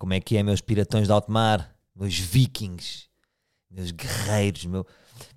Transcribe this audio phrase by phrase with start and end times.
[0.00, 3.10] Como é que é, meus piratões de alto mar, meus vikings,
[3.70, 4.86] meus guerreiros, meu,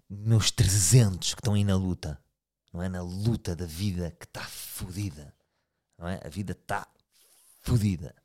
[0.09, 2.17] meus 300 que estão aí na luta,
[2.71, 2.87] não é?
[2.87, 5.35] Na luta da vida que está fodida,
[5.97, 6.21] não é?
[6.23, 6.87] A vida está
[7.59, 8.15] fodida.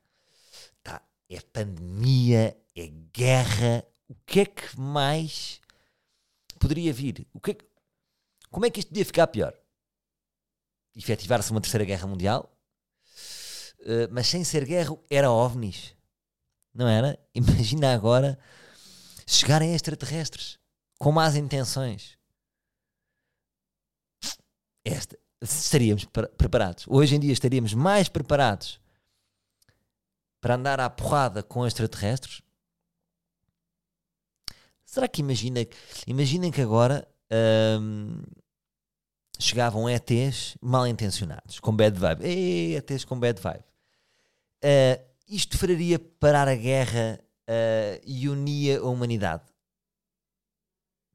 [0.81, 3.85] Tá, é pandemia, é guerra.
[4.09, 5.61] O que é que mais
[6.61, 7.27] poderia vir?
[7.35, 7.67] O que é que,
[8.49, 9.53] como é que isto podia ficar pior?
[10.95, 12.57] Efetivar-se uma terceira guerra mundial?
[13.81, 15.98] Uh, mas sem ser guerra, era ovnis.
[16.79, 17.19] Não era?
[17.35, 18.39] Imagina agora
[19.27, 20.61] chegarem extraterrestres
[20.97, 22.17] com más intenções.
[24.85, 26.05] Esta, estaríamos
[26.37, 26.87] preparados.
[26.89, 28.81] Hoje em dia estaríamos mais preparados
[30.41, 32.43] para andar à porrada com extraterrestres?
[34.85, 35.61] Será que imagina,
[36.07, 37.07] imaginem que agora
[37.81, 38.23] hum,
[39.39, 42.25] chegavam ETs mal intencionados, com bad vibe.
[42.25, 43.65] Ei, ETs com bad vibe.
[44.65, 49.45] Uh, isto faria parar a guerra uh, e unia a humanidade.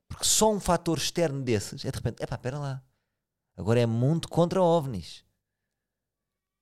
[0.08, 2.84] Porque só um fator externo desses é de repente, epá, espera lá.
[3.58, 5.26] Agora é mundo contra ovnis.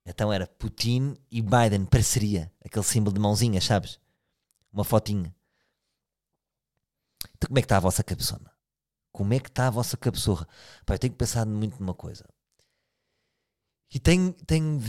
[0.04, 2.52] Então era Putin e Biden, parceria.
[2.64, 4.00] Aquele símbolo de mãozinha, sabes?
[4.72, 5.34] Uma fotinha.
[7.36, 8.50] Então como é que está a vossa cabeçona?
[9.12, 10.48] Como é que está a vossa cabeçorra?
[10.86, 12.24] Pá, eu tenho pensado muito numa coisa.
[13.94, 14.80] E tenho, tenho,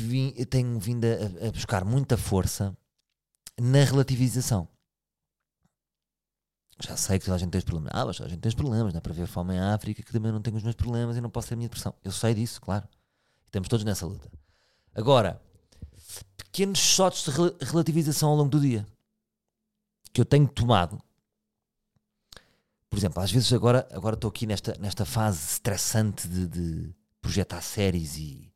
[0.46, 2.76] tenho vindo a, a buscar muita força
[3.60, 4.68] na relativização.
[6.80, 7.92] Já sei que toda a gente tem os problemas.
[7.94, 10.12] Ah, mas a gente tem os problemas, não é para ver fome em África que
[10.12, 11.94] também não tenho os meus problemas e não posso ter a minha depressão.
[12.04, 12.88] Eu sei disso, claro.
[13.46, 14.32] Estamos todos nessa luta.
[14.96, 15.42] Agora,
[16.38, 18.86] pequenos shots de relativização ao longo do dia
[20.14, 21.02] que eu tenho tomado.
[22.90, 27.62] Por exemplo, às vezes agora, agora estou aqui nesta, nesta fase estressante de, de projetar
[27.62, 28.53] séries e,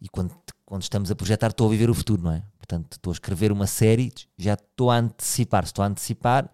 [0.00, 2.42] e quando, quando estamos a projetar estou a viver o futuro, não é?
[2.58, 5.64] Portanto, estou a escrever uma série, já estou a antecipar.
[5.64, 6.50] Se estou a antecipar,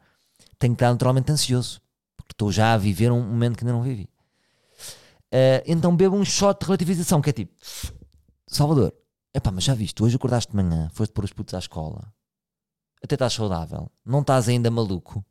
[0.58, 1.80] tenho que estar naturalmente ansioso,
[2.16, 4.08] porque estou já a viver um momento que ainda não vivi.
[5.28, 7.54] Uh, então bebo um shot de relativização, que é tipo,
[8.46, 8.94] Salvador,
[9.34, 12.12] epá, mas já viste, hoje acordaste de manhã, foste pôr os putos à escola,
[13.04, 15.22] até estás saudável, não estás ainda maluco,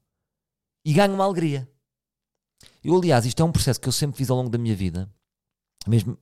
[0.85, 1.67] e ganho uma alegria.
[2.83, 5.09] Eu, aliás, isto é um processo que eu sempre fiz ao longo da minha vida,
[5.87, 6.17] mesmo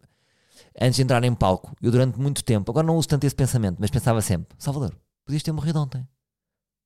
[0.80, 3.78] antes de entrar em palco, eu durante muito tempo, agora não uso tanto esse pensamento,
[3.80, 4.96] mas pensava sempre, Salvador,
[5.26, 6.08] podias ter morrido ontem.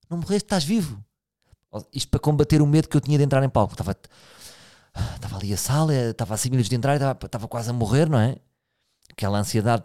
[0.10, 1.04] Não morreste, estás vivo.
[1.94, 3.74] Isto para combater o medo que eu tinha de entrar em palco.
[3.74, 3.96] Estava,
[5.16, 8.10] estava ali a sala, estava a 5 minutos de entrar, estava, estava quase a morrer,
[8.10, 8.38] não é?
[9.12, 9.84] Aquela ansiedade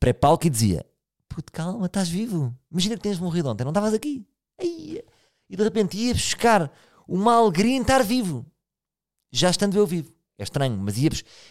[0.00, 0.84] pré-palco e dizia:
[1.28, 2.52] Puto, calma, estás vivo.
[2.70, 4.26] Imagina que tens morrido ontem, não estavas aqui.
[4.60, 6.72] E de repente ia buscar
[7.06, 8.44] uma alegria em estar vivo,
[9.32, 10.12] já estando eu vivo.
[10.40, 10.96] É estranho, mas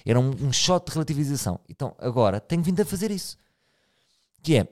[0.04, 1.60] era um, um shot de relativização.
[1.70, 3.38] Então agora tenho vindo a fazer isso.
[4.42, 4.68] Que é,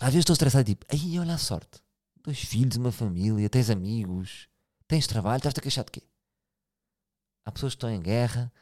[0.00, 1.80] às vezes estou estressado tipo, aí olha a sorte
[2.26, 4.48] dois filhos, uma família, tens amigos,
[4.88, 6.02] tens trabalho, estás-te a queixar de quê?
[7.44, 8.52] Há pessoas que estão em guerra.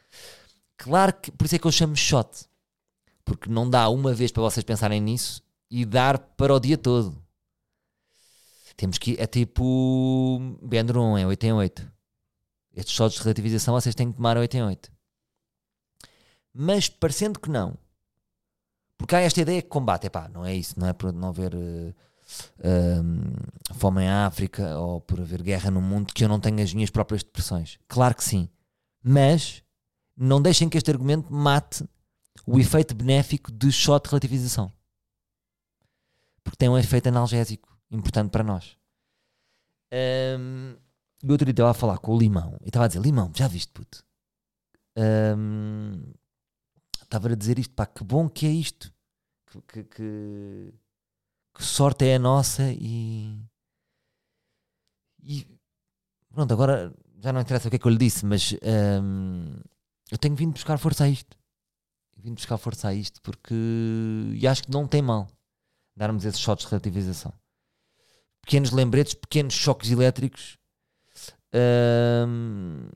[0.77, 2.45] Claro que, por isso é que eu chamo shot.
[3.25, 7.19] Porque não dá uma vez para vocês pensarem nisso e dar para o dia todo.
[8.77, 11.94] Temos que, é tipo Bendron, é 8 em 8.
[12.75, 14.91] Estes shots de relativização vocês têm que tomar 8 em 8.
[16.53, 17.77] Mas parecendo que não,
[18.97, 21.53] porque há esta ideia que combate, epá, não é isso, não é por não haver
[21.53, 21.93] uh,
[23.75, 26.89] fome em África ou por haver guerra no mundo que eu não tenho as minhas
[26.89, 27.77] próprias depressões.
[27.87, 28.49] Claro que sim.
[29.03, 29.63] Mas
[30.15, 31.83] não deixem que este argumento mate
[32.45, 34.71] o efeito benéfico de shot de relativização.
[36.43, 38.77] Porque tem um efeito analgésico importante para nós.
[40.39, 40.75] Um,
[41.27, 43.47] o outro dia estava a falar com o Limão e estava a dizer: Limão, já
[43.47, 44.03] viste, puto?
[44.97, 46.13] Um,
[47.01, 48.93] estava a dizer isto, pá, que bom que é isto.
[49.51, 49.83] Que, que,
[51.53, 53.39] que, sorte é a nossa e.
[55.23, 55.47] E
[56.29, 58.53] pronto, agora já não interessa o que é que eu lhe disse, mas
[59.01, 59.59] hum,
[60.11, 61.37] eu tenho vindo buscar força a isto.
[62.17, 63.53] Vim buscar força a isto porque.
[64.33, 65.27] E acho que não tem mal
[65.95, 67.33] darmos esses shots de relativização.
[68.41, 70.57] Pequenos lembretes, pequenos choques elétricos
[72.27, 72.89] hum,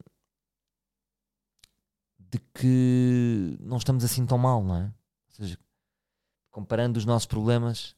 [2.19, 4.83] de que não estamos assim tão mal, não é?
[4.85, 5.57] Ou seja,
[6.51, 7.95] comparando os nossos problemas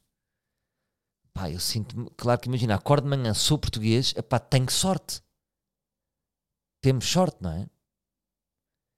[1.34, 2.10] Pá, eu sinto-me.
[2.12, 5.22] Claro que imagina, acordo de manhã, sou português, epá, tenho sorte.
[6.82, 7.68] Temos sorte, não é?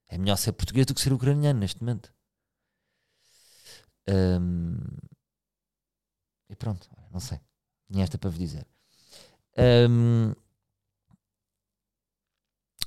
[0.07, 2.13] É melhor ser português do que ser ucraniano neste momento.
[4.09, 4.77] Um,
[6.49, 7.39] e pronto, não sei.
[7.91, 8.65] Tinha esta para vos dizer.
[9.89, 10.33] Um,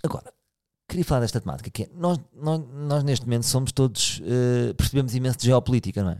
[0.06, 0.32] agora,
[0.88, 5.14] queria falar desta temática que é, nós, nós, nós neste momento somos todos, uh, percebemos
[5.14, 6.18] imenso de geopolítica, não é?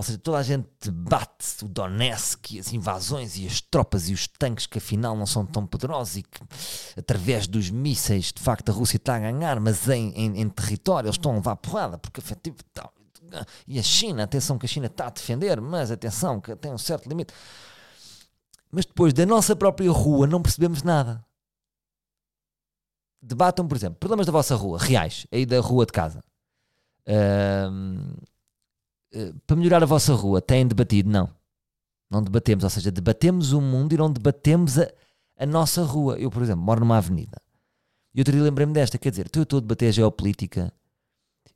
[0.00, 4.14] Ou seja, toda a gente debate o Donetsk e as invasões e as tropas e
[4.14, 6.40] os tanques que afinal não são tão poderosos e que
[6.96, 11.08] através dos mísseis de facto a Rússia está a ganhar, mas em, em, em território
[11.08, 12.94] eles estão a levar porrada porque efetivo tal.
[13.68, 16.78] E a China, atenção que a China está a defender, mas atenção que tem um
[16.78, 17.34] certo limite.
[18.72, 21.22] Mas depois da nossa própria rua não percebemos nada.
[23.22, 26.24] Debatam, por exemplo, problemas da vossa rua, reais, aí da rua de casa.
[27.06, 28.22] Uh,
[29.46, 31.10] para melhorar a vossa rua, têm debatido?
[31.10, 31.28] Não.
[32.10, 34.90] Não debatemos, ou seja, debatemos o mundo e não debatemos a,
[35.36, 36.18] a nossa rua.
[36.18, 37.40] Eu, por exemplo, moro numa avenida.
[38.14, 40.72] E outro dia lembrei-me desta, quer dizer, eu estou a debater a geopolítica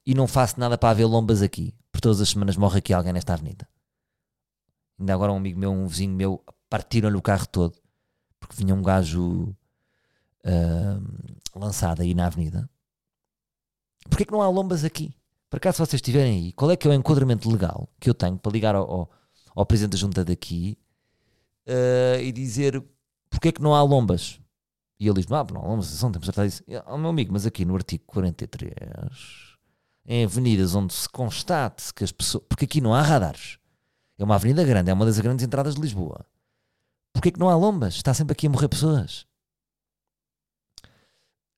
[0.06, 1.74] e não faço nada para haver lombas aqui.
[1.90, 3.66] Por todas as semanas morre aqui alguém nesta avenida.
[4.98, 7.84] Ainda agora um amigo meu, um vizinho meu, partiram-lhe o carro todo
[8.46, 9.54] porque vinha um gajo
[10.44, 12.68] uh, lançado aí na avenida.
[14.08, 15.14] Porquê que não há lombas aqui?
[15.50, 18.14] Para cá, se vocês estiverem aí, qual é que é o enquadramento legal que eu
[18.14, 19.10] tenho para ligar ao, ao,
[19.54, 20.78] ao Presidente da Junta daqui
[21.66, 22.82] uh, e dizer
[23.34, 24.40] porque é que não há lombas?
[24.98, 26.62] E ele diz: Não, não há lombas, temos certeza disso.
[26.86, 28.72] Oh, meu amigo, mas aqui no artigo 43,
[30.06, 32.44] em avenidas onde se constate que as pessoas.
[32.48, 33.58] Porque aqui não há radares.
[34.16, 36.24] É uma avenida grande, é uma das grandes entradas de Lisboa.
[37.12, 37.94] Porquê que não há lombas?
[37.94, 39.26] Está sempre aqui a morrer pessoas.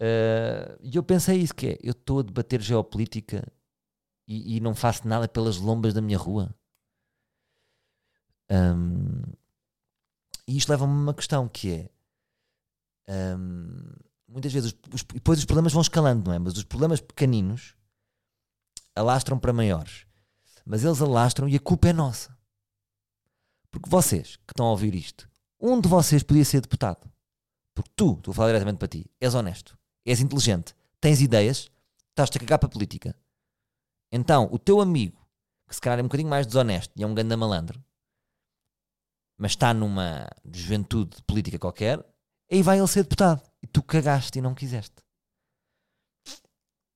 [0.01, 3.47] Uh, e eu pensei isso, que é, eu estou a debater geopolítica
[4.29, 6.55] e, e, não faço nada pelas lombas da minha rua.
[8.51, 9.23] Um,
[10.47, 11.91] e isto leva-me a uma questão que é
[13.09, 13.93] um,
[14.29, 16.39] muitas vezes os, os, depois os problemas vão escalando, não é?
[16.39, 17.75] Mas os problemas pequeninos
[18.95, 20.07] alastram para maiores.
[20.65, 22.37] Mas eles alastram e a culpa é nossa.
[23.71, 25.29] Porque vocês que estão a ouvir isto,
[25.61, 27.11] um de vocês podia ser deputado.
[27.75, 31.71] Porque tu, estou a falar diretamente para ti, és honesto, és inteligente, tens ideias,
[32.11, 33.15] estás-te a cagar para a política.
[34.11, 35.21] Então, o teu amigo,
[35.69, 37.83] que se calhar é um bocadinho mais desonesto e é um ganda malandro,
[39.37, 42.05] mas está numa juventude política qualquer,
[42.51, 43.43] aí vai ele ser deputado.
[43.63, 44.95] E tu cagaste e não quiseste.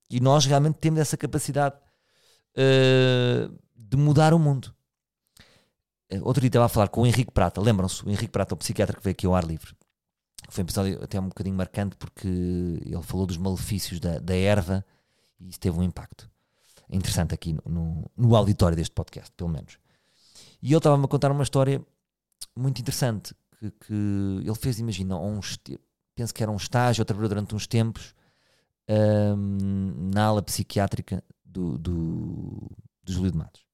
[0.08, 1.76] E nós realmente temos essa capacidade
[2.56, 4.74] uh, de mudar o mundo.
[6.12, 8.04] Uh, outro dia estava a falar com o Henrique Prata, lembram-se?
[8.04, 9.74] O Henrique Prata, o psiquiatra que veio aqui ao ar livre.
[10.50, 14.84] Foi um episódio até um bocadinho marcante porque ele falou dos malefícios da, da erva
[15.38, 16.28] e isso teve um impacto
[16.90, 19.78] interessante aqui no, no, auditório deste podcast, pelo menos.
[20.60, 21.80] E ele estava-me a contar uma história
[22.56, 25.40] muito interessante que, que ele fez, imagina, um,
[26.14, 28.14] penso que era um estágio, ou trabalhou durante uns tempos
[28.88, 32.70] um, na ala psiquiátrica do, do,
[33.04, 33.64] do Júlio de Matos.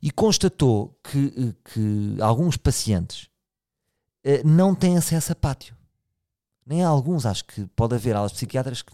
[0.00, 3.28] E constatou que, que alguns pacientes
[4.44, 5.76] não têm acesso a pátio.
[6.66, 8.84] Nem há alguns, acho que pode haver alas psiquiátricas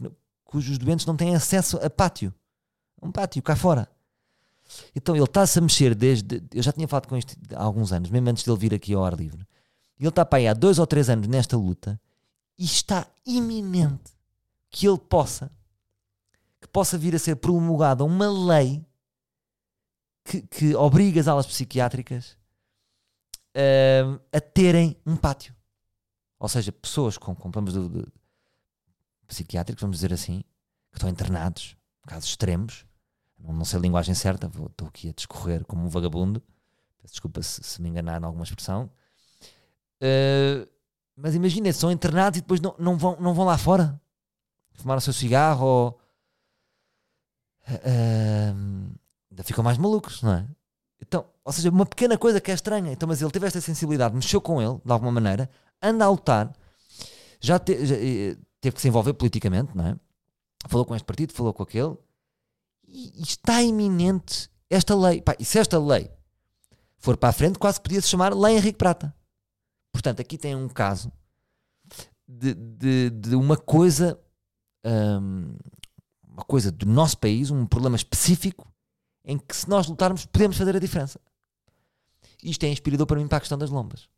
[0.44, 2.32] cujos doentes não têm acesso a pátio.
[3.02, 3.88] Um pátio cá fora.
[4.94, 6.42] Então ele está-se a mexer desde.
[6.52, 8.94] Eu já tinha falado com isto há alguns anos, mesmo antes de ele vir aqui
[8.94, 9.46] ao ar livre.
[9.98, 12.00] Ele está para aí há dois ou três anos nesta luta
[12.58, 14.12] e está iminente
[14.70, 15.50] que ele possa,
[16.60, 18.84] que possa vir a ser promulgada uma lei
[20.24, 22.36] que, que obriga as alas psiquiátricas
[23.54, 25.54] uh, a terem um pátio.
[26.38, 28.06] Ou seja, pessoas com, com problemas de, de,
[29.26, 30.42] psiquiátricos, vamos dizer assim,
[30.90, 32.84] que estão internados, casos extremos,
[33.38, 36.42] não, não sei a linguagem certa, estou aqui a discorrer como um vagabundo,
[37.04, 38.90] desculpa se, se me enganar em alguma expressão,
[40.02, 40.68] uh,
[41.16, 44.00] mas imagina, são internados e depois não, não, vão, não vão lá fora
[44.74, 46.00] fumar o seu cigarro ou.
[47.66, 48.94] Uh,
[49.30, 50.46] ainda ficam mais malucos, não é?
[51.44, 52.92] Ou seja, uma pequena coisa que é estranha.
[52.92, 55.50] Então, mas ele teve esta sensibilidade, mexeu com ele, de alguma maneira,
[55.82, 56.52] anda a lutar,
[57.40, 59.96] já, te, já eh, teve que se envolver politicamente, não é?
[60.66, 61.94] Falou com este partido, falou com aquele,
[62.88, 65.20] e, e está iminente esta lei.
[65.20, 66.10] Pá, e se esta lei
[66.96, 69.14] for para a frente, quase podia se chamar Lei Henrique Prata.
[69.92, 71.12] Portanto, aqui tem um caso
[72.26, 74.18] de, de, de uma coisa,
[74.84, 75.54] um,
[76.26, 78.72] uma coisa do nosso país, um problema específico,
[79.24, 81.20] em que se nós lutarmos podemos fazer a diferença.
[82.44, 84.08] Isto é inspirador para mim para a questão das lombas.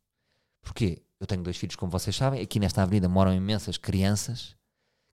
[0.61, 1.01] Porquê?
[1.19, 2.41] Eu tenho dois filhos, como vocês sabem.
[2.41, 4.55] Aqui nesta avenida moram imensas crianças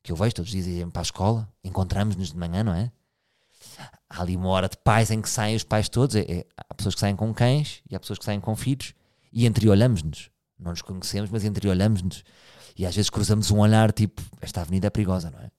[0.03, 1.49] que eu vejo todos os dias irem para a escola.
[1.63, 2.91] Encontramos-nos de manhã, não é?
[4.11, 6.17] Há ali uma hora de pais em que saem os pais todos.
[6.17, 8.95] É, é, há pessoas que saem com cães e há pessoas que saem com filhos
[9.33, 10.31] e entreolhamos-nos.
[10.59, 12.25] Não nos conhecemos, mas entreolhamos-nos.
[12.77, 15.51] E às vezes cruzamos um olhar tipo: esta avenida é perigosa, não é?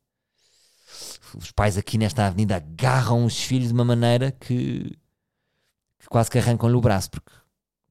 [1.36, 4.98] Os pais aqui nesta avenida agarram os filhos de uma maneira que,
[6.00, 7.32] que quase que arrancam-lhe o braço, porque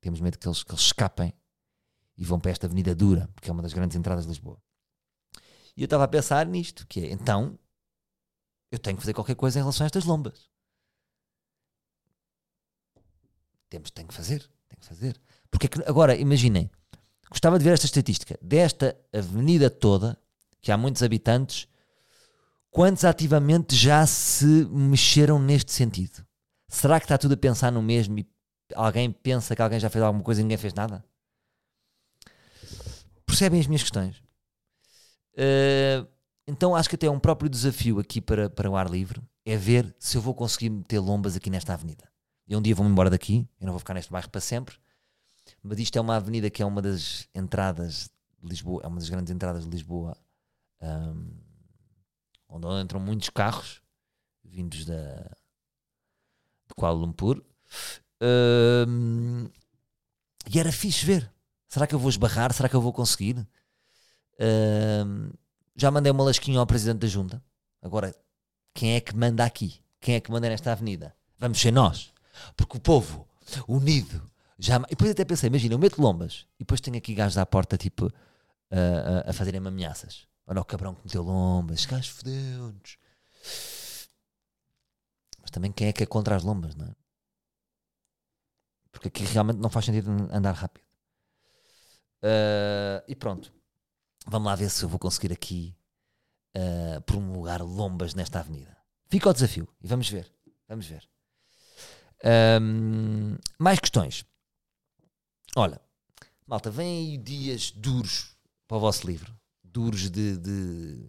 [0.04, 1.32] temos medo que eles, que eles escapem
[2.16, 4.62] e vão para esta avenida dura, porque é uma das grandes entradas de Lisboa.
[5.76, 7.58] E eu estava a pensar nisto, que é, então,
[8.70, 10.48] eu tenho que fazer qualquer coisa em relação a estas lombas.
[13.74, 15.20] temos, tem que fazer, tem que fazer.
[15.50, 16.70] Porque é que, agora, imaginem,
[17.28, 20.16] gostava de ver esta estatística, desta avenida toda,
[20.60, 21.66] que há muitos habitantes,
[22.70, 26.24] quantos ativamente já se mexeram neste sentido?
[26.68, 28.24] Será que está tudo a pensar no mesmo e
[28.74, 31.04] alguém pensa que alguém já fez alguma coisa e ninguém fez nada?
[33.26, 34.22] Percebem as minhas questões?
[35.34, 36.06] Uh,
[36.46, 39.56] então acho que até é um próprio desafio aqui para, para o ar livre é
[39.56, 42.08] ver se eu vou conseguir meter lombas aqui nesta avenida.
[42.46, 44.76] E um dia vou-me embora daqui, eu não vou ficar neste bairro para sempre,
[45.62, 49.08] mas isto é uma avenida que é uma das entradas de Lisboa, é uma das
[49.08, 50.16] grandes entradas de Lisboa,
[50.80, 51.30] um,
[52.48, 53.82] onde entram muitos carros
[54.42, 55.16] vindos da,
[56.68, 57.42] de Kuala Lumpur.
[58.20, 59.48] Um,
[60.52, 61.30] e era fixe ver.
[61.68, 62.52] Será que eu vou esbarrar?
[62.52, 63.46] Será que eu vou conseguir?
[64.38, 65.30] Um,
[65.76, 67.42] já mandei uma lasquinha ao presidente da junta.
[67.82, 68.14] Agora,
[68.72, 69.80] quem é que manda aqui?
[70.00, 71.14] Quem é que manda nesta avenida?
[71.38, 72.12] Vamos ser nós.
[72.56, 73.26] Porque o povo
[73.66, 74.22] unido
[74.58, 74.76] já.
[74.76, 77.76] E depois até pensei, imagina, eu meto lombas e depois tenho aqui gajos à porta,
[77.76, 78.12] tipo,
[78.70, 80.26] a, a, a fazerem-me ameaças.
[80.46, 82.98] Olha o cabrão que meteu lombas, gajo fodeu-nos.
[85.40, 87.03] Mas também quem é que é contra as lombas, não é?
[88.94, 90.84] Porque aqui realmente não faz sentido andar rápido.
[92.22, 93.52] Uh, e pronto.
[94.26, 95.76] Vamos lá ver se eu vou conseguir aqui
[96.56, 98.74] uh, promulgar lombas nesta avenida.
[99.08, 100.32] Fica o desafio e vamos ver.
[100.68, 101.06] Vamos ver.
[102.62, 104.24] Um, mais questões.
[105.56, 105.80] Olha,
[106.46, 108.36] malta, vem aí dias duros
[108.66, 109.36] para o vosso livro.
[109.62, 111.08] Duros de, de.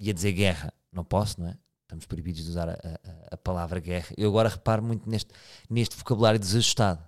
[0.00, 0.74] ia dizer guerra.
[0.92, 1.58] Não posso, não é?
[1.88, 4.14] Estamos proibidos de usar a, a, a palavra guerra.
[4.14, 5.30] Eu agora reparo muito neste,
[5.70, 7.02] neste vocabulário desajustado.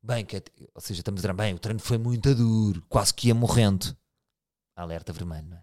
[0.00, 0.40] Bem, que,
[0.72, 3.96] ou seja, estamos a dizer, bem, o treino foi muito duro, quase que ia morrendo.
[4.76, 5.62] Alerta vermelho, não é?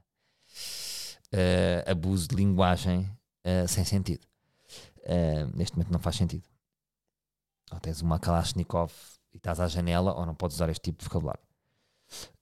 [1.31, 3.09] Uh, abuso de linguagem
[3.45, 4.27] uh, sem sentido.
[5.05, 6.43] Uh, neste momento não faz sentido.
[7.71, 8.91] Ou tens uma Kalashnikov
[9.33, 11.43] e estás à janela, ou não podes usar este tipo de vocabulário.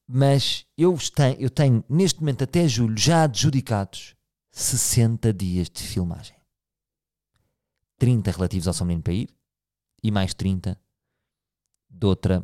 [0.07, 4.16] Mas eu tenho, eu tenho neste momento até julho já adjudicados
[4.57, 6.35] 60 dias de filmagem.
[7.99, 9.29] 30 relativos ao São Menino para ir
[10.01, 10.79] e mais 30
[11.87, 12.43] de outra,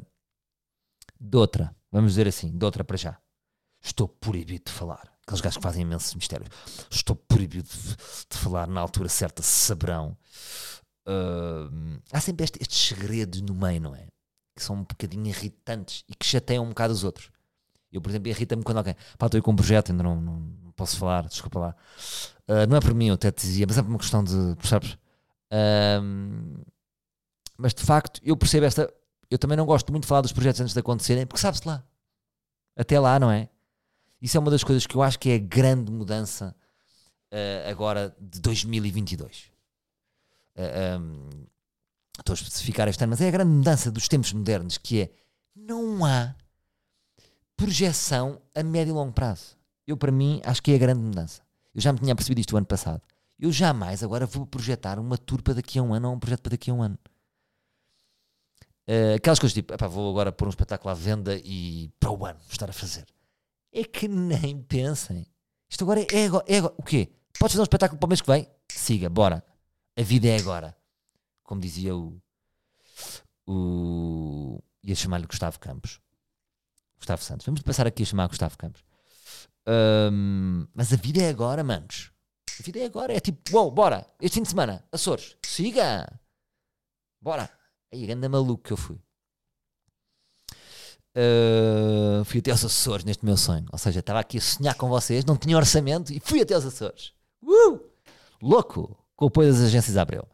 [1.19, 3.19] de outra, vamos dizer assim, de outra para já.
[3.81, 5.11] Estou proibido de falar.
[5.23, 6.49] Aqueles gajos que fazem imensos mistérios.
[6.91, 7.95] Estou proibido de,
[8.29, 10.15] de falar na altura certa, saberão.
[11.07, 14.07] Uh, há sempre este, estes segredos no meio, não é?
[14.55, 17.31] Que são um bocadinho irritantes e que chateiam um bocado os outros.
[17.93, 20.39] Eu, por exemplo, irrita-me quando alguém, pá, estou aí com um projeto, ainda não, não,
[20.39, 21.75] não posso falar, desculpa lá.
[22.47, 24.55] Uh, não é por mim, eu até te dizia, mas é por uma questão de,
[24.57, 24.97] percebes?
[25.51, 26.63] Uh,
[27.57, 28.91] mas de facto, eu percebo esta.
[29.29, 31.83] Eu também não gosto muito de falar dos projetos antes de acontecerem, porque sabe-se lá.
[32.75, 33.49] Até lá, não é?
[34.21, 36.55] Isso é uma das coisas que eu acho que é a grande mudança
[37.31, 39.51] uh, agora de 2022.
[40.55, 41.29] Uh, um,
[42.17, 45.11] estou a especificar este ano, mas é a grande mudança dos tempos modernos, que é
[45.55, 46.35] não há
[47.63, 49.57] projeção a médio e longo prazo.
[49.87, 51.41] Eu, para mim, acho que é a grande mudança.
[51.73, 53.01] Eu já me tinha percebido isto o ano passado.
[53.39, 56.41] Eu jamais agora vou projetar uma tour para daqui a um ano ou um projeto
[56.41, 56.97] para daqui a um ano.
[58.87, 62.39] Uh, aquelas coisas tipo, vou agora pôr um espetáculo à venda e para o ano
[62.49, 63.05] estar a fazer
[63.73, 65.25] é que nem pensem.
[65.69, 66.61] Isto agora é, agora, é.
[66.77, 67.09] O quê?
[67.39, 68.47] Podes fazer um espetáculo para o mês que vem?
[68.69, 69.43] Siga, bora.
[69.97, 70.77] A vida é agora.
[71.43, 72.21] Como dizia o.
[73.47, 75.99] o ia chamar-lhe Gustavo Campos.
[77.03, 77.45] Gustavo Santos.
[77.45, 78.81] Vamos passar aqui a chamar Gustavo Campos.
[79.67, 82.11] Um, mas a vida é agora, manos.
[82.59, 83.13] A vida é agora.
[83.13, 84.07] É tipo, uou, bora.
[84.21, 85.35] Este fim de semana, Açores.
[85.45, 86.07] Siga.
[87.21, 87.49] Bora.
[87.91, 88.99] Aí, grande maluco que eu fui.
[91.15, 93.65] Uh, fui até aos Açores neste meu sonho.
[93.71, 96.65] Ou seja, estava aqui a sonhar com vocês, não tinha orçamento e fui até aos
[96.65, 97.13] Açores.
[97.41, 97.79] Uh!
[98.41, 98.97] Louco!
[99.15, 100.25] Com o apoio das agências Abreu.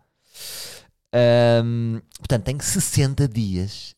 [1.65, 3.95] Um, portanto, tenho 60 dias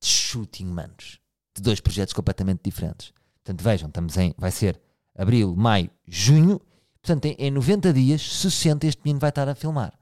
[0.00, 1.21] de shooting, manos.
[1.54, 3.12] De dois projetos completamente diferentes.
[3.44, 4.34] Portanto, vejam, estamos em.
[4.38, 4.80] Vai ser
[5.14, 6.60] abril, maio, junho.
[7.00, 9.98] Portanto, em, em 90 dias, 60 este menino vai estar a filmar.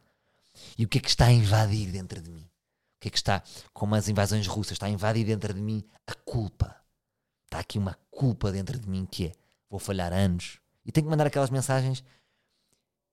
[0.76, 2.42] E o que é que está a invadir dentro de mim?
[2.42, 3.42] O que é que está,
[3.72, 6.76] como as invasões russas, está a invadir dentro de mim a culpa.
[7.46, 9.32] Está aqui uma culpa dentro de mim que é,
[9.68, 10.58] vou falhar anos.
[10.84, 12.04] E tenho que mandar aquelas mensagens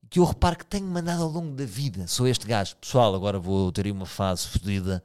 [0.09, 2.07] que eu reparo que tenho mandado ao longo da vida.
[2.07, 2.75] Sou este gajo.
[2.77, 5.03] Pessoal, agora vou ter uma fase fodida.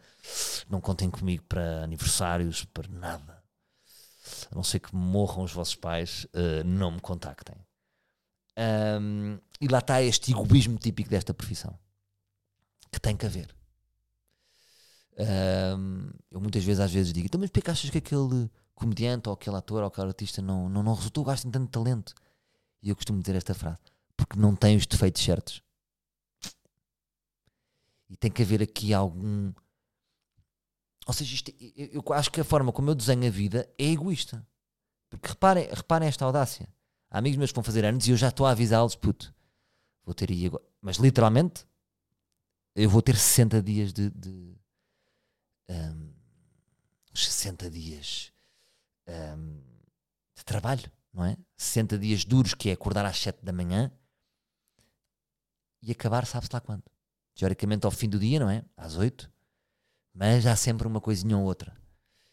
[0.68, 3.42] Não contem comigo para aniversários, para nada.
[4.50, 7.56] A não ser que morram os vossos pais, uh, não me contactem.
[8.56, 11.76] Um, e lá está este egoísmo típico desta profissão.
[12.90, 13.54] Que tem que haver.
[15.18, 19.56] Um, eu muitas vezes às vezes digo, então mas achas que aquele comediante ou aquele
[19.56, 22.14] ator ou aquele artista não, não, não resultou, gastem tanto talento?
[22.82, 23.78] E eu costumo dizer esta frase,
[24.26, 25.62] porque não tem os defeitos certos.
[28.08, 29.52] E tem que haver aqui algum
[31.06, 33.84] Ou seja, isto, eu, eu acho que a forma como eu desenho a vida é
[33.84, 34.46] egoísta.
[35.10, 36.68] Porque reparem, reparem esta audácia.
[37.10, 39.34] Há amigos meus que vão fazer anos e eu já estou a avisá-los, puto,
[40.04, 40.64] vou ter aí agora.
[40.80, 41.66] Mas literalmente,
[42.74, 44.10] eu vou ter 60 dias de.
[44.10, 44.56] de
[45.68, 46.12] um,
[47.14, 48.32] 60 dias
[49.06, 49.60] um,
[50.34, 51.36] de trabalho, não é?
[51.56, 53.92] 60 dias duros, que é acordar às 7 da manhã
[55.82, 56.82] e acabar, sabe-se lá quando.
[57.34, 58.64] Teoricamente ao fim do dia, não é?
[58.76, 59.30] Às 8.
[60.14, 61.76] Mas há sempre uma coisinha ou outra.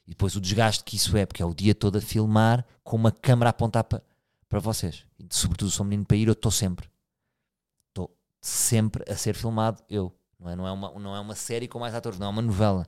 [0.06, 2.96] E depois o desgaste que isso é, porque é o dia todo a filmar com
[2.96, 4.04] uma câmera a apontar para,
[4.48, 5.06] para vocês.
[5.18, 6.90] E sobretudo, sou menino para ir, eu estou sempre.
[7.88, 10.14] Estou sempre a ser filmado, eu.
[10.40, 12.42] Não é, não, é uma, não é uma série com mais atores, não é uma
[12.42, 12.88] novela.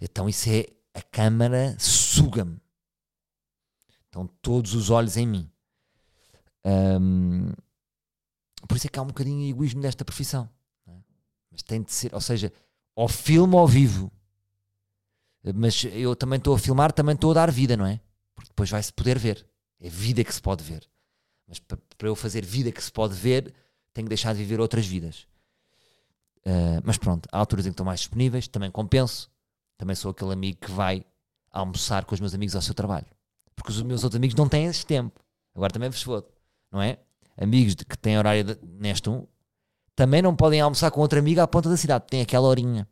[0.00, 0.66] Então isso é.
[0.94, 2.60] A câmara suga-me.
[4.04, 5.50] Estão todos os olhos em mim.
[6.64, 7.50] Um,
[8.66, 10.48] por isso é que há um bocadinho de egoísmo desta profissão.
[10.86, 10.92] É?
[11.50, 12.52] Mas tem de ser, ou seja,
[12.94, 14.10] ou filme ao vivo.
[15.54, 18.00] Mas eu também estou a filmar, também estou a dar vida, não é?
[18.34, 19.46] Porque depois vai-se poder ver.
[19.80, 20.88] É vida que se pode ver.
[21.48, 23.52] Mas para, eu fazer vida que se pode ver,
[23.92, 25.26] tenho que deixar de viver outras vidas.
[26.46, 29.30] Uh, mas pronto, há alturas em que estou mais disponíveis, também compenso.
[29.76, 31.04] Também sou aquele amigo que vai
[31.50, 33.06] almoçar com os meus amigos ao seu trabalho.
[33.56, 35.20] Porque os meus outros amigos não têm esse tempo.
[35.54, 36.26] Agora também vos fodo,
[36.70, 36.98] não é?
[37.36, 39.26] Amigos de, que têm horário de, neste um
[39.94, 42.06] também não podem almoçar com outra amiga à ponta da cidade.
[42.08, 42.88] Tem aquela horinha.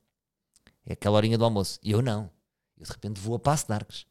[0.84, 1.78] É aquela horinha do almoço.
[1.82, 2.30] E eu não.
[2.76, 4.06] Eu de repente vou a passo de arcos.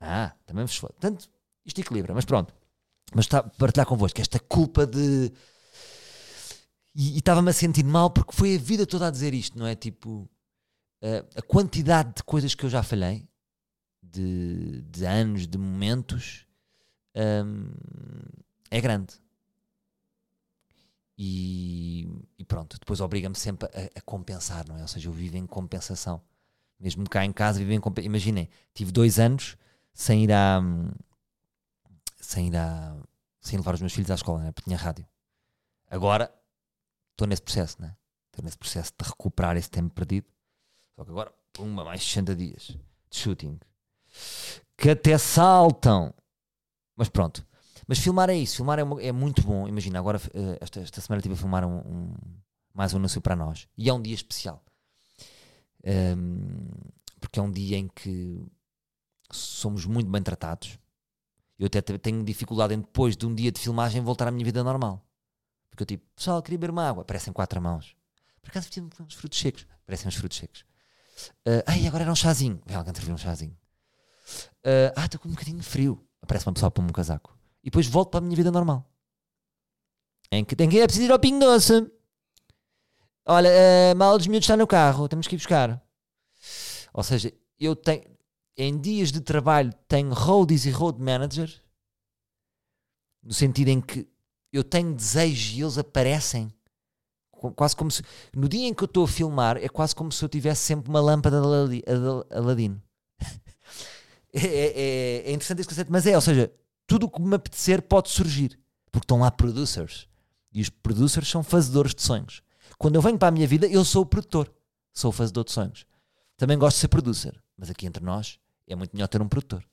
[0.00, 0.92] Ah, também vos foda.
[0.94, 1.28] Portanto,
[1.64, 2.52] isto equilibra, mas pronto.
[3.14, 5.32] Mas está a partilhar convosco esta culpa de.
[6.94, 9.74] E estava-me a sentir mal porque foi a vida toda a dizer isto, não é?
[9.74, 10.28] Tipo,
[11.02, 13.28] a, a quantidade de coisas que eu já falhei,
[14.02, 16.44] de, de anos, de momentos,
[17.18, 17.70] um,
[18.70, 19.14] é grande.
[21.16, 22.08] E,
[22.38, 24.82] e pronto, depois obriga-me sempre a, a, compensar, não é?
[24.82, 26.22] Ou seja, eu vivo em compensação.
[26.78, 28.10] Mesmo cá em casa, vivo em compensação.
[28.10, 29.56] Imaginem, tive dois anos
[29.92, 30.60] sem ir a.
[32.20, 32.96] sem ir a.
[33.40, 34.52] sem levar os meus filhos à escola, né?
[34.52, 35.04] porque tinha rádio.
[35.90, 36.32] Agora
[37.10, 37.96] estou nesse processo, né?
[38.26, 40.26] Estou nesse processo de recuperar esse tempo perdido.
[40.94, 42.76] Só que agora, pumba, mais 60 dias
[43.10, 43.58] de shooting.
[44.76, 46.14] Que até saltam.
[46.98, 47.46] Mas pronto.
[47.86, 49.68] Mas filmar é isso, filmar é, é muito bom.
[49.68, 52.14] Imagina, agora eh, esta, esta semana estive a filmar um, um,
[52.74, 53.68] mais um anúncio para nós.
[53.78, 54.62] E é um dia especial.
[55.86, 56.66] Um,
[57.20, 58.44] porque é um dia em que
[59.30, 60.76] somos muito bem tratados.
[61.56, 64.62] Eu até tenho dificuldade em depois de um dia de filmagem voltar à minha vida
[64.64, 65.04] normal.
[65.70, 67.04] Porque eu tipo, pessoal, queria beber uma água.
[67.04, 67.96] Parecem quatro mãos.
[68.42, 69.66] Por acaso tinha uns frutos secos.
[69.86, 70.64] Parecem uns frutos secos.
[71.46, 72.60] Uh, ai, agora era um chazinho.
[72.66, 73.56] Vem alguém servir um chazinho.
[74.64, 76.07] Uh, ah, estou com um bocadinho de frio.
[76.22, 77.36] Aparece uma pessoa para um casaco.
[77.62, 78.88] E depois volto para a minha vida normal.
[80.30, 81.90] Em que tem que é preciso ir ao Pingo Doce.
[83.26, 85.08] Olha, uh, mal dos miúdos está no carro.
[85.08, 85.82] Temos que ir buscar.
[86.92, 88.18] Ou seja, eu tenho
[88.58, 91.62] em dias de trabalho tenho roadies e road managers,
[93.22, 94.08] no sentido em que
[94.52, 96.52] eu tenho desejos e eles aparecem.
[97.54, 98.02] Quase como se.
[98.34, 100.90] No dia em que eu estou a filmar, é quase como se eu tivesse sempre
[100.90, 101.84] uma lâmpada de
[102.34, 102.82] Aladino.
[104.32, 106.52] É, é, é, interessante esse conceito, mas é, ou seja,
[106.86, 108.58] tudo o que me apetecer pode surgir.
[108.90, 110.08] Porque estão lá producers.
[110.52, 112.42] E os producers são fazedores de sonhos.
[112.78, 114.52] Quando eu venho para a minha vida, eu sou o produtor.
[114.92, 115.86] Sou o fazedor de sonhos.
[116.36, 117.40] Também gosto de ser producer.
[117.56, 119.64] Mas aqui entre nós, é muito melhor ter um produtor.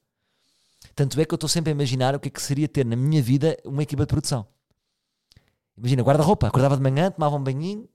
[0.93, 2.95] Tanto é que eu estou sempre a imaginar o que é que seria ter na
[2.95, 4.47] minha vida uma equipa de produção.
[5.77, 7.87] Imagina, guarda-roupa, acordava de manhã, tomava um banhinho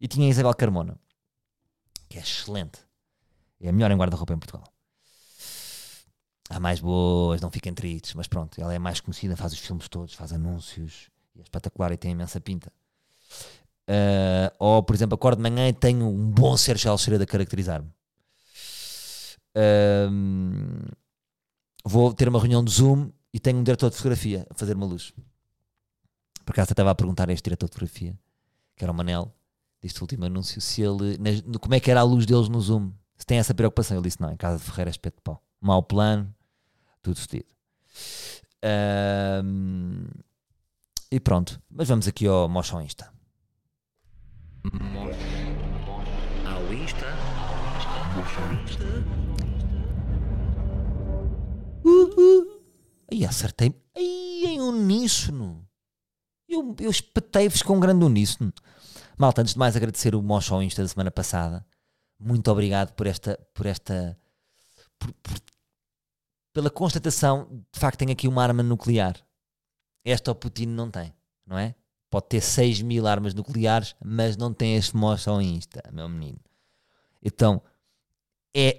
[0.00, 0.98] e tinha a Isabel Carmona,
[2.08, 2.80] que é excelente.
[3.60, 4.73] É a melhor em guarda-roupa em Portugal.
[6.50, 9.88] Há mais boas, não fiquem tristes, mas pronto, ela é mais conhecida, faz os filmes
[9.88, 12.70] todos, faz anúncios, é espetacular e tem imensa pinta.
[13.88, 17.90] Uh, ou, por exemplo, acordo de manhã e tenho um bom Sérgio Alceredo a caracterizar-me.
[19.56, 20.80] Um,
[21.84, 24.86] vou ter uma reunião de Zoom e tenho um diretor de fotografia a fazer uma
[24.86, 25.12] luz.
[26.44, 28.18] Por acaso estava a perguntar a este diretor de fotografia,
[28.76, 29.32] que era o Manel,
[29.80, 31.18] deste último anúncio, se ele,
[31.58, 32.92] como é que era a luz deles no Zoom.
[33.16, 33.96] Se tem essa preocupação.
[33.96, 35.42] Ele disse: não, em casa de Ferreira é espeto de pau.
[35.60, 36.33] Mau plano,
[37.04, 37.54] tudo fedido.
[39.44, 40.06] Um,
[41.10, 41.60] e pronto.
[41.70, 43.12] Mas vamos aqui ao Mosh ao Insta.
[46.46, 47.06] Ao Insta.
[48.16, 48.84] Mosh ao Insta.
[51.84, 52.64] Uh, uh.
[53.12, 55.68] Aí acertei aí em uníssono.
[56.48, 58.52] Eu, eu espetei-vos com um grande uníssono.
[59.18, 61.66] Malta, antes de mais agradecer o Mocho Insta da semana passada.
[62.18, 63.38] Muito obrigado por esta.
[63.52, 64.18] Por esta
[64.98, 65.38] por, por,
[66.54, 69.16] pela constatação de facto tem aqui uma arma nuclear.
[70.02, 71.12] Esta o Putin não tem,
[71.46, 71.74] não é?
[72.08, 76.38] Pode ter 6 mil armas nucleares, mas não tem este Mocho ao Insta, meu menino.
[77.22, 77.60] Então,
[78.56, 78.78] é,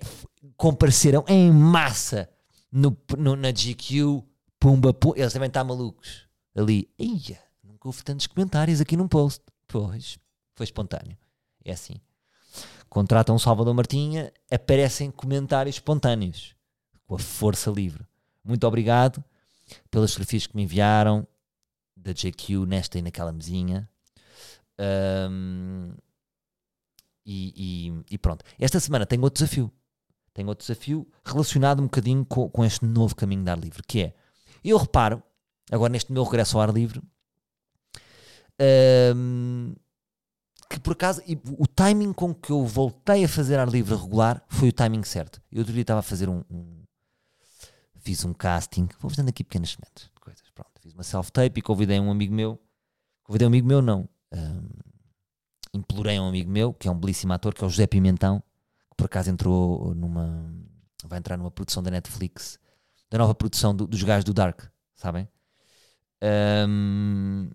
[0.55, 2.29] compareceram em massa
[2.71, 4.23] no, no- na GQ,
[4.59, 5.19] pumba, pumba.
[5.19, 6.27] Eles também estão malucos.
[6.55, 9.43] Ali, Ia, nunca houve tantos comentários aqui num post.
[9.67, 10.17] Pois,
[10.55, 11.17] foi espontâneo.
[11.65, 11.99] É assim.
[12.87, 16.54] Contratam o Salvador Martinha, aparecem comentários espontâneos.
[17.05, 18.05] Com a força livre.
[18.43, 19.23] Muito obrigado
[19.89, 21.27] pelas fotografias que me enviaram
[21.95, 23.89] da JQ nesta e naquela mesinha.
[24.77, 25.93] Ahm,
[27.25, 28.43] e, e- e pronto.
[28.59, 29.71] Esta semana tenho outro desafio.
[30.33, 34.01] Tenho outro desafio relacionado um bocadinho com, com este novo caminho de ar livre, que
[34.01, 34.13] é,
[34.63, 35.23] eu reparo,
[35.71, 37.01] agora neste meu regresso ao ar livre,
[38.59, 39.73] ahm,
[40.69, 41.21] que por acaso,
[41.57, 45.41] o timing com que eu voltei a fazer ar livre regular foi o timing certo.
[45.51, 46.83] Eu outro dia estava a fazer um, um-
[48.05, 51.61] fiz um casting, vou fazendo aqui pequenas sementes de coisas, pronto, fiz uma self-tape e
[51.61, 52.61] convidei um amigo meu,
[53.23, 54.69] convidei um amigo meu não, ahm,
[55.73, 58.41] implorei a um amigo meu, que é um belíssimo ator, que é o José Pimentão,
[58.89, 60.53] que por acaso entrou numa,
[61.03, 62.59] vai entrar numa produção da Netflix,
[63.09, 64.61] da nova produção do- dos gajos do Dark,
[64.95, 65.27] sabem?
[66.21, 67.49] Ahm,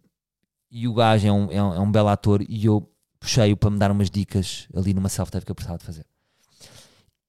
[0.71, 3.71] e o gajo é um, é, um, é um belo ator e eu puxei-o para
[3.71, 6.07] me dar umas dicas ali numa self-tape que eu precisava de fazer.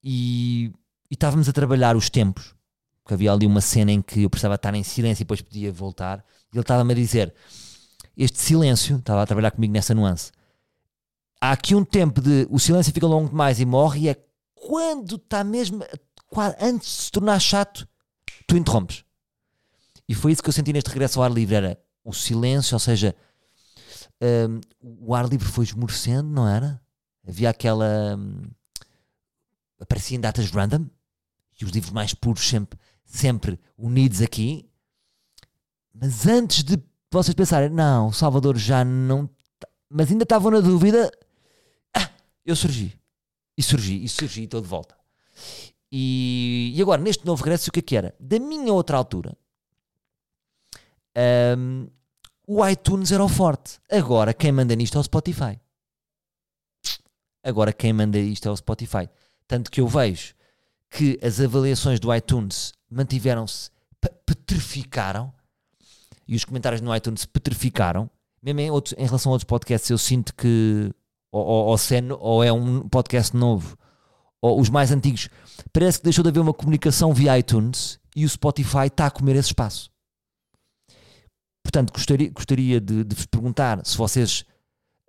[0.03, 0.71] E,
[1.09, 2.55] e estávamos a trabalhar os tempos,
[3.03, 5.71] porque havia ali uma cena em que eu precisava estar em silêncio e depois podia
[5.71, 7.33] voltar, e ele estava-me a dizer,
[8.15, 10.31] este silêncio, estava a trabalhar comigo nessa nuance,
[11.39, 14.15] há aqui um tempo de o silêncio fica longo demais e morre, e é
[14.53, 15.83] quando está mesmo,
[16.59, 17.87] antes de se tornar chato,
[18.47, 19.03] tu interrompes.
[20.07, 22.79] E foi isso que eu senti neste regresso ao ar livre, era o silêncio, ou
[22.79, 23.15] seja,
[24.21, 26.81] hum, o ar livre foi esmorecendo, não era?
[27.27, 28.15] Havia aquela...
[28.17, 28.43] hum,
[29.79, 30.85] aparecia em datas random,
[31.59, 32.79] e os livros mais puros sempre,
[33.11, 34.69] sempre unidos aqui.
[35.93, 39.27] Mas antes de vocês pensarem, não, Salvador já não...
[39.59, 41.11] tá- Mas ainda estavam na dúvida,
[41.95, 42.09] ah,
[42.45, 42.97] eu surgi.
[43.57, 44.95] E surgi, e surgi e estou de volta.
[45.91, 48.15] E, e agora, neste novo regresso, o que é que era?
[48.19, 49.37] Da minha outra altura,
[51.57, 51.89] hum,
[52.47, 53.79] o iTunes era o forte.
[53.91, 55.59] Agora, quem manda nisto é o Spotify.
[57.43, 59.09] Agora, quem manda isto é o Spotify.
[59.47, 60.33] Tanto que eu vejo
[60.91, 65.33] que as avaliações do iTunes mantiveram-se, pe- petrificaram,
[66.27, 68.09] e os comentários no iTunes petrificaram.
[68.43, 70.91] Mesmo em, outros- em relação a outros podcasts, eu sinto que
[71.31, 73.77] ou, ou, é, ou é um podcast novo,
[74.41, 75.29] ou os mais antigos,
[75.71, 79.37] parece que deixou de haver uma comunicação via iTunes e o Spotify está a comer
[79.37, 79.89] esse espaço.
[81.63, 84.43] Portanto, gostaria, gostaria de, de vos perguntar se vocês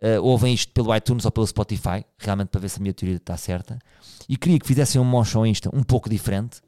[0.05, 3.19] eh, ouvem isto pelo iTunes ou pelo Spotify, realmente para ver se a minha teoria
[3.19, 3.79] está certa.
[4.29, 6.61] E queria que fizessem um motion Insta um pouco diferente.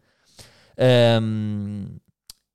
[0.78, 1.96] Ahm,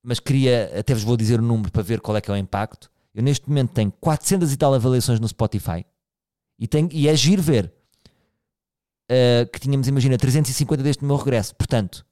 [0.01, 2.37] mas queria, até vos vou dizer o número para ver qual é que é o
[2.37, 2.89] impacto.
[3.13, 5.85] Eu neste momento tenho 400 e tal avaliações no Spotify
[6.57, 7.73] e, tenho, e é giro ver
[9.11, 11.53] uh, que tínhamos, imagina, 350 deste meu regresso.
[11.57, 12.05] Portanto,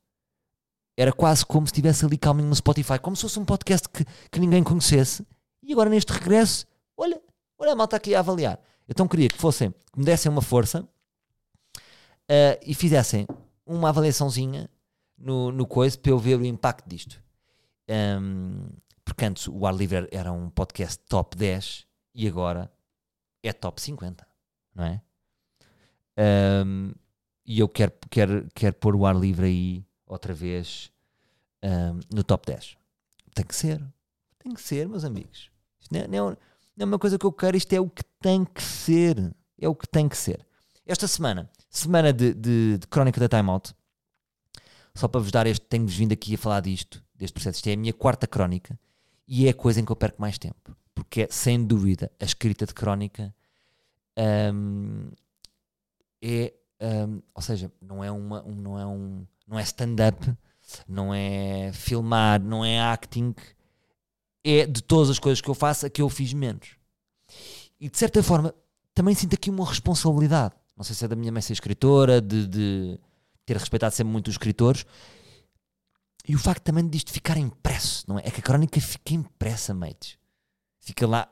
[0.98, 4.04] era quase como se estivesse ali calminho no Spotify, como se fosse um podcast que,
[4.30, 5.26] que ninguém conhecesse.
[5.64, 6.66] E agora neste regresso,
[6.98, 7.22] olha,
[7.58, 8.60] olha a malta aqui a avaliar.
[8.88, 13.28] Então queria que fossem, que me dessem uma força uh, e fizessem
[13.66, 14.70] uma avaliaçãozinha
[15.18, 17.22] no, no coisa para eu ver o impacto disto.
[17.90, 18.68] Um,
[19.04, 22.72] porque antes o Ar Livre era um podcast top 10 e agora
[23.44, 24.28] é top 50,
[24.76, 25.02] não é?
[26.66, 26.92] Um,
[27.46, 30.92] e eu quero, quero, quero pôr o ar livre aí outra vez
[31.64, 32.76] um, no top 10.
[33.34, 33.82] Tem que ser,
[34.40, 35.50] tem que ser, meus amigos.
[35.80, 36.38] Isto não é, não, é,
[36.78, 39.34] não é uma coisa que eu quero, isto é o que tem que ser.
[39.60, 40.46] É o que tem que ser.
[40.86, 43.74] Esta semana, semana de, de, de crónica da Time Out,
[44.94, 47.58] só para vos dar este, tenho-vos vindo aqui a falar disto, deste processo.
[47.58, 48.80] Isto é a minha quarta crónica
[49.28, 50.76] e é a coisa em que eu perco mais tempo.
[50.94, 53.34] Porque é, sem dúvida, a escrita de crónica
[54.54, 55.10] hum,
[56.22, 60.34] é, hum, ou seja, não é uma, um- não é um, não é stand-up,
[60.88, 63.34] não é filmar, não é acting,
[64.44, 66.76] é de todas as coisas que eu faço a que eu fiz menos.
[67.80, 68.54] E de certa forma
[68.94, 70.56] também sinto aqui uma responsabilidade.
[70.76, 73.00] Não sei se é da minha mãe ser escritora, de, de
[73.46, 74.86] ter respeitado sempre muito os escritores.
[76.28, 78.24] E o facto também disto ficar impresso, não é?
[78.26, 80.18] É que a crónica fica impressa, mates.
[80.80, 81.28] Fica lá.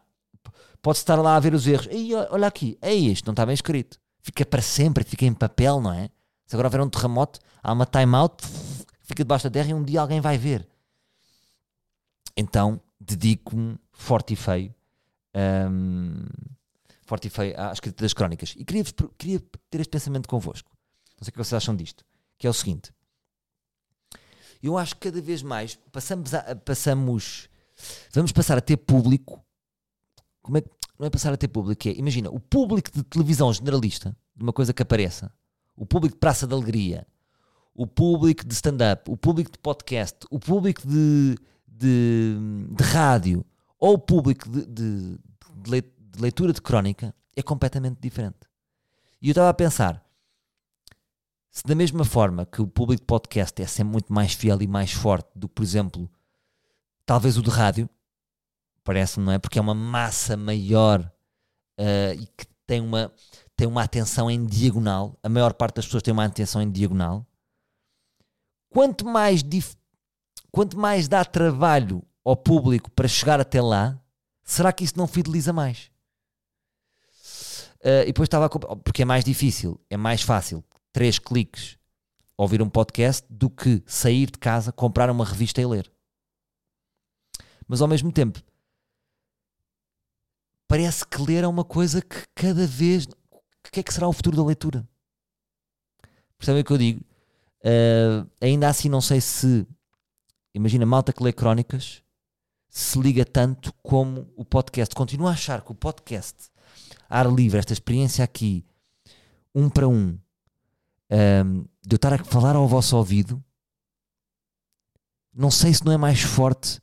[0.82, 1.88] Pode estar lá a ver os erros.
[1.88, 4.00] Ei, olha aqui, é isto, não está bem escrito.
[4.22, 6.10] Fica para sempre, fica em papel, não é?
[6.46, 8.46] Se agora houver um terremoto, há uma time-out,
[9.02, 10.68] fica debaixo da terra e um dia alguém vai ver.
[12.38, 14.74] Então, dedico-me forte e feio.
[15.70, 16.26] hum,
[17.06, 18.56] forte e feio à escrita das crónicas.
[18.58, 18.84] E queria,
[19.18, 19.40] queria
[19.70, 20.72] ter este pensamento convosco.
[21.20, 22.04] Não sei o que vocês acham disto.
[22.38, 22.92] Que é o seguinte.
[24.62, 27.48] Eu acho que cada vez mais passamos a, passamos
[28.12, 29.44] vamos passar a ter público
[30.42, 33.52] como é que não é passar a ter público é, imagina, o público de televisão
[33.52, 35.32] generalista de uma coisa que apareça
[35.76, 37.06] o público de Praça da Alegria,
[37.74, 41.36] o público de stand-up, o público de podcast, o público de,
[41.78, 42.36] de,
[42.72, 43.46] de rádio
[43.80, 48.38] ou público de, de, de lei- de leitura de crónica é completamente diferente.
[49.22, 50.04] E eu estava a pensar,
[51.52, 54.68] se da mesma forma que o público de podcast é sempre muito mais fiel e
[54.68, 56.10] mais forte do que, por exemplo,
[57.06, 57.90] talvez o de rádio,
[58.84, 59.40] parece-me, não é?
[59.40, 61.12] Porque é uma massa maior
[61.78, 63.12] ah, e que tem uma,
[63.56, 65.18] tem uma atenção em diagonal.
[65.22, 67.26] A maior parte das pessoas tem uma atenção em diagonal.
[68.70, 69.78] Quanto mais, dif-
[70.56, 74.02] quanto mais dá trabalho ao público para chegar até lá,
[74.42, 75.92] será que isso não fideliza mais?
[77.84, 80.64] Ah, e depois estava a porque é mais difícil, é mais fácil,
[80.94, 81.78] três cliques,
[82.38, 85.92] ouvir um podcast do que sair de casa, comprar uma revista e ler.
[87.68, 88.42] Mas ao mesmo tempo,
[90.70, 93.06] parece que ler é uma coisa que cada vez.
[93.06, 94.88] O que é que será o futuro da leitura?
[96.38, 97.02] Percebem o que eu digo?
[97.62, 99.68] Ah, ainda assim, não sei se.
[100.56, 102.02] Imagina, malta que lê crónicas
[102.70, 104.96] se liga tanto como o podcast.
[104.96, 106.50] Continuo a achar que o podcast,
[107.10, 108.66] ar livre, esta experiência aqui,
[109.54, 110.18] um para um,
[111.10, 113.44] ahm, de eu estar a falar ao vosso ouvido,
[115.34, 116.82] não sei se não é mais forte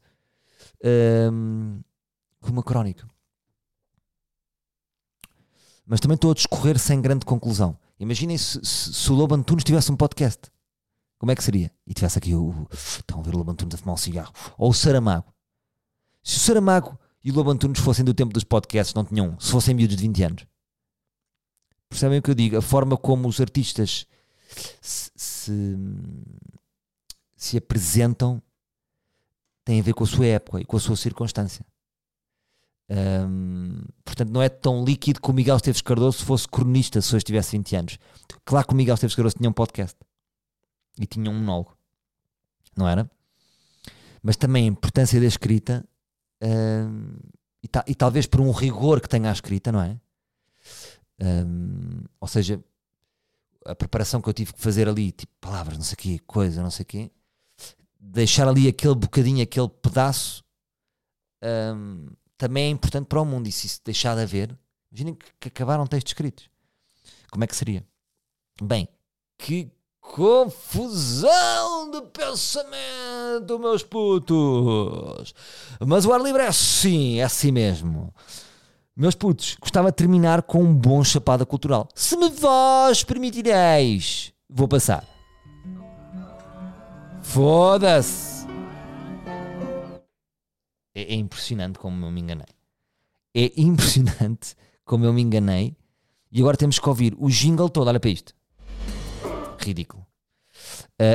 [0.85, 1.81] ahm,
[2.43, 3.09] que uma crónica.
[5.87, 7.79] Mas também estou a discorrer sem grande conclusão.
[7.99, 10.51] Imaginem se, se, se o Lobo Antunes tivesse um podcast.
[11.23, 11.71] Como é que seria?
[11.87, 12.67] E tivesse aqui o.
[12.73, 14.33] Estão a ver o Lobo a fumar um cigarro.
[14.59, 15.33] Ou o Saramago.
[16.21, 19.39] Se o Saramago e o Lobo fossem do tempo dos podcasts, não tinham.
[19.39, 20.47] Se fossem miúdos de 20 anos.
[21.89, 22.57] Percebem o que eu digo?
[22.57, 24.05] A forma como os artistas
[24.81, 25.77] se, se,
[27.37, 28.43] se apresentam
[29.65, 31.65] tem a ver com a sua época e com a sua circunstância.
[34.05, 37.25] Portanto, não é tão líquido que o Miguel Esteves Cardoso se fosse cronista se hoje
[37.25, 37.99] tivesse 20 anos.
[38.45, 39.97] Claro que o Miguel Esteves Cardoso tinha um podcast
[40.99, 41.77] e tinha um monólogo,
[42.77, 43.11] não era?
[44.23, 45.85] Mas também a importância da escrita
[46.43, 47.17] hum,
[47.63, 49.99] e, ta- e talvez por um rigor que tenha a escrita, não é?
[51.21, 52.63] Hum, ou seja,
[53.65, 56.63] a preparação que eu tive que fazer ali, tipo palavras, não sei o quê, coisa,
[56.63, 57.11] não sei o quê,
[57.99, 60.45] deixar ali aquele bocadinho, aquele pedaço,
[61.77, 63.47] hum, também é importante para o mundo.
[63.49, 64.57] E se isso deixar de haver,
[64.91, 66.51] imaginem que, que acabaram textos escritos.
[67.31, 67.87] Como é que seria?
[68.61, 68.89] Bem,
[69.39, 69.71] que
[70.03, 75.33] confusão de pensamento, meus putos!
[75.81, 78.13] Mas o ar livre é assim, é assim mesmo.
[78.95, 81.89] Meus putos, gostava de terminar com um bom chapada cultural.
[81.95, 85.07] Se me vós permitireis, vou passar.
[87.23, 88.47] Foda-se!
[90.95, 92.45] É, é impressionante como eu me enganei.
[93.35, 95.75] É impressionante como eu me enganei.
[96.31, 97.89] E agora temos que ouvir o jingle todo.
[97.89, 98.35] Olha para isto.
[99.63, 100.07] Ridículo.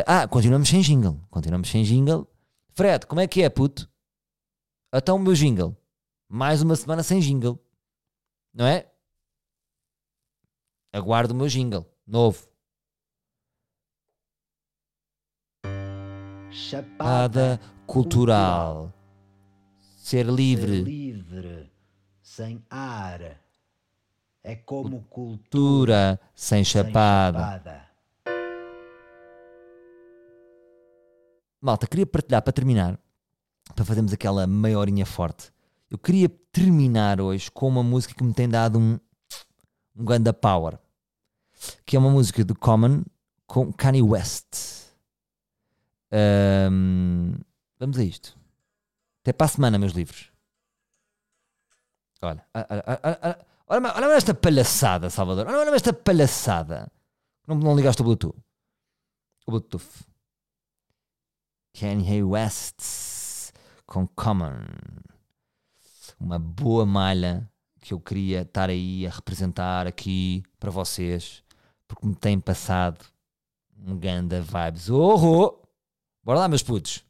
[0.06, 1.20] Ah, ah, continuamos sem jingle.
[1.30, 2.28] Continuamos sem jingle.
[2.76, 3.90] Fred, como é que é, puto?
[4.94, 5.76] Então o meu jingle.
[6.30, 7.60] Mais uma semana sem jingle.
[8.54, 8.90] Não é?
[10.92, 11.86] Aguardo o meu jingle.
[12.06, 12.48] Novo.
[16.50, 18.94] Chapada cultural.
[19.80, 20.82] Ser Ser livre.
[20.84, 21.72] livre,
[22.22, 23.42] sem ar.
[24.44, 27.40] É como cultura Cultura sem sem chapada.
[27.40, 27.87] chapada.
[31.60, 33.00] Malta, queria partilhar para terminar,
[33.76, 35.52] para fazermos aquela meia horinha forte.
[35.90, 39.00] Eu queria terminar hoje com uma música que me tem dado um,
[39.96, 40.78] um ganda power,
[41.86, 43.04] que é uma música do Common
[43.46, 44.86] com Kanye West.
[46.12, 47.36] Ahm,
[47.80, 48.38] vamos a isto.
[49.22, 50.32] Até para a semana, meus livros.
[52.22, 53.20] Olha, olha, olha, olha,
[53.70, 55.48] olha, olha, olha esta palhaçada, Salvador.
[55.48, 56.92] Olha, olha esta palhaçada.
[57.48, 58.38] Não, não ligaste o Bluetooth.
[59.46, 60.06] O Bluetooth.
[61.80, 63.54] Kanye West
[63.86, 64.66] com Common.
[66.20, 67.48] Uma boa malha
[67.80, 71.44] que eu queria estar aí a representar aqui para vocês,
[71.88, 73.06] porque me tem passado
[73.86, 74.90] um ganda vibes.
[74.90, 75.68] Oh, oh.
[76.24, 77.06] Bora lá, meus putos.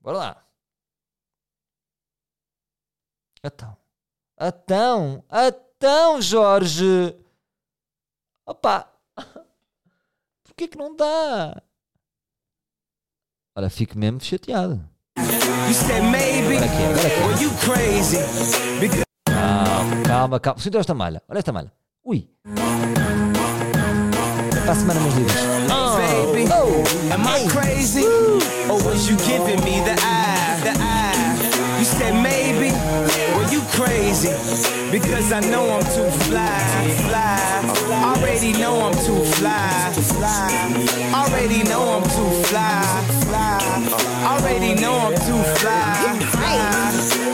[0.00, 0.46] Bora lá.
[3.44, 3.76] Então.
[4.40, 5.24] Então.
[5.30, 7.14] Então, Jorge.
[8.46, 8.90] Opa.
[10.42, 11.62] Porquê que não dá?
[13.60, 14.80] Olha, fico mesmo chateado.
[15.18, 16.56] You said maybe.
[16.56, 17.08] Agora aqui, agora
[18.86, 19.02] aqui.
[19.26, 20.60] Calma, calma, calma.
[20.62, 21.20] Sinto esta malha.
[21.28, 21.70] Olha esta malha.
[22.02, 22.26] Ui.
[24.50, 25.34] Até para a semana, meus livros.
[25.34, 27.12] baby, Oh.
[27.12, 28.06] am I crazy?
[28.70, 30.60] Or was you giving me the eye?
[30.62, 31.10] The eye.
[31.78, 32.72] You said maybe.
[33.36, 34.30] Well, you crazy.
[34.90, 36.96] Because I know I'm too fly.
[37.08, 38.16] fly.
[38.16, 39.92] Already know I'm too fly.
[40.16, 40.50] fly.
[41.14, 43.19] Already know I'm too fly.
[44.20, 44.38] Fly.
[44.38, 46.18] Already know I'm too fly.
[46.30, 46.80] fly.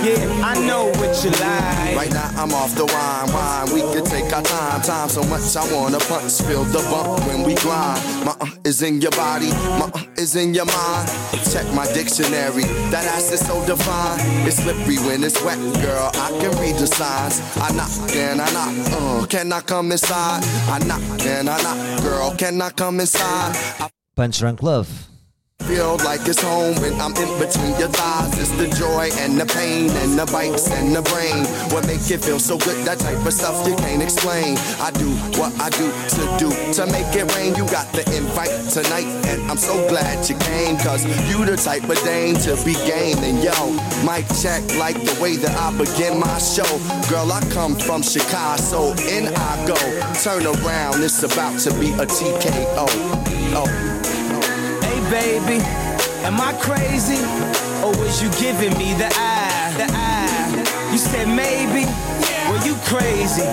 [0.06, 1.96] Yeah, I know what you like.
[1.96, 3.74] Right now I'm off the wine, wine.
[3.74, 6.42] We can take our time, time so much I wanna punch.
[6.42, 8.00] Feel the bump when we grind.
[8.24, 11.08] My uh is in your body, my uh is in your mind.
[11.50, 14.20] Check my dictionary, that ass is so defined.
[14.46, 16.10] It's slippery when it's wet, girl.
[16.14, 17.40] I can read the signs.
[17.56, 20.44] I knock and I knock, uh, can I come inside?
[20.68, 22.34] I knock and I knock, girl.
[22.36, 23.56] Can I come inside?
[23.80, 25.08] I Punch Drunk Love.
[25.66, 28.38] Feel like it's home when I'm in between your thighs.
[28.38, 31.44] It's the joy and the pain and the bites and the brain.
[31.74, 32.86] What make it feel so good?
[32.86, 34.56] That type of stuff you can't explain.
[34.78, 37.56] I do what I do to do to make it rain.
[37.56, 40.78] You got the invite tonight, and I'm so glad you came.
[40.78, 43.18] Cause you the type of dame to be game.
[43.26, 43.74] And yo,
[44.06, 46.70] mic check like the way that I begin my show.
[47.10, 49.74] Girl, I come from Chicago, in I go.
[50.22, 52.86] Turn around, it's about to be a TKO.
[53.58, 53.95] Oh.
[55.10, 55.62] Baby,
[56.24, 57.22] am I crazy?
[57.84, 59.72] Or was you giving me the eye?
[59.76, 60.90] The eye.
[60.90, 61.84] You said maybe?
[62.48, 63.46] Well, you crazy.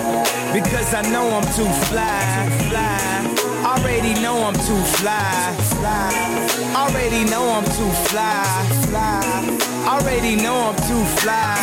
[0.52, 2.48] Because I know I'm too fly.
[2.68, 3.53] fly.
[3.84, 5.54] Already know I'm too fly.
[6.74, 8.34] Already know I'm too fly.
[9.86, 11.54] Already know I'm too fly.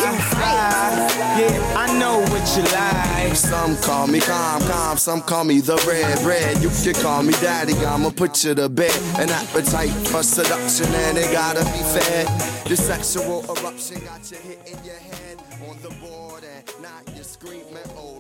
[1.39, 3.35] Yeah, I know what you like.
[3.35, 6.61] Some call me calm, calm, some call me the red, red.
[6.61, 8.95] You can call me daddy, I'ma put you to bed.
[9.17, 12.27] An appetite for seduction, and it gotta be fed.
[12.69, 17.89] The sexual eruption got you hitting your head on the board, and now you're screaming,
[17.97, 18.10] oh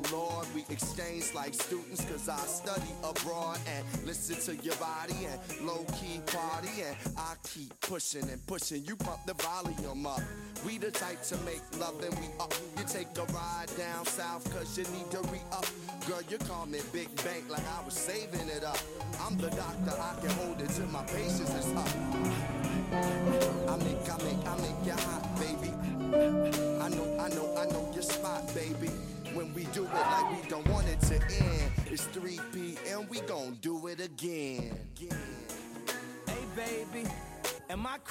[0.81, 6.19] Exchange like students, cause I study abroad and listen to your body and low key
[6.25, 6.81] party.
[6.81, 10.21] And I keep pushing and pushing, you pump the volume up.
[10.65, 12.53] We the type to make love and we up.
[12.77, 15.67] You take a ride down south cause you need to re up.
[16.07, 18.79] Girl, you call me Big Bank like I was saving it up.
[19.21, 21.89] I'm the doctor, I can hold it till my patience is up.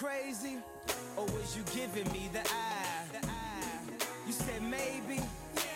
[0.01, 0.57] Crazy?
[1.17, 3.05] Or was you giving me the eye?
[3.13, 3.97] The eye.
[4.27, 5.21] You said maybe?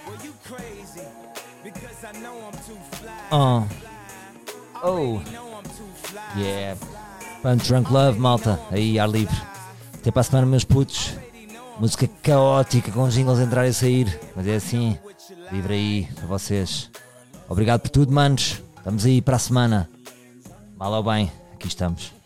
[0.06, 1.06] Well, you crazy.
[1.62, 3.12] Because I know I'm too fly.
[3.30, 4.80] Oh, fly.
[4.82, 5.22] Oh.
[6.37, 6.76] Yeah.
[7.42, 8.58] Punch Drunk Love, malta.
[8.70, 9.37] Aí, ar livre.
[9.94, 11.14] Até para a semana, meus putos.
[11.78, 14.20] Música caótica, com jingles a entrar e sair.
[14.34, 14.98] Mas é assim.
[15.52, 16.90] Livre aí, para vocês.
[17.48, 18.62] Obrigado por tudo, manos.
[18.78, 19.88] Estamos aí para a semana.
[20.76, 22.23] Mal ou bem, aqui estamos.